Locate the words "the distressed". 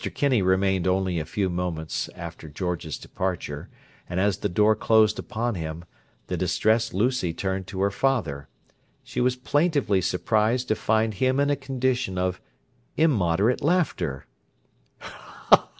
6.25-6.91